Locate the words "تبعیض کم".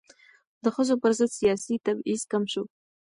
1.85-2.43